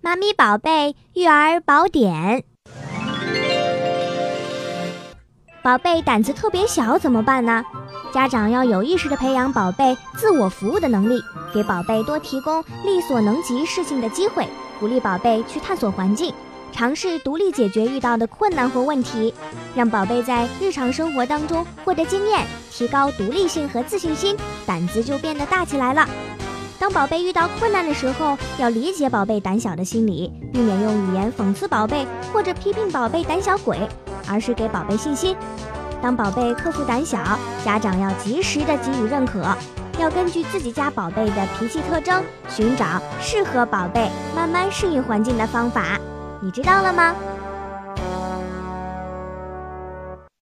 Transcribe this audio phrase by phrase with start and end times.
[0.00, 2.44] 妈咪宝贝育儿宝典。
[5.62, 7.64] 宝贝胆子特别小怎么办呢？
[8.12, 11.20] 家长要有意识地培养宝贝自我服务的能力，
[11.52, 14.46] 给宝贝多提供力所能及事情的机会，
[14.78, 16.32] 鼓励宝贝去探索环境，
[16.72, 19.34] 尝试独立解决遇到的困难和问题，
[19.74, 26.08] 让宝贝在日常生活当中获得经验，提高独立性和自信心，胆子就变得大起来了。
[26.78, 33.78] 当宝贝遇到困难的时候，要理解宝贝胆小的心理，避免用语言讽刺宝贝或者批评宝贝胆小鬼，
[34.28, 35.36] 而是给宝贝信心。
[36.02, 37.18] 当宝贝克服胆小，
[37.64, 39.42] 家长要及时的给予认可，
[39.98, 45.98] 要根据自己家宝贝的脾气特征，寻找适合宝贝慢慢适应环境的方法。
[46.42, 47.14] 你知道了吗？